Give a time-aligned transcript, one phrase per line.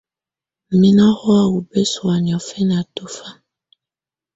[0.79, 3.29] Mɛ ná hɔ̀á ú bɛsɔ̀á nɪɔ̀fɛná tɔ̀fa.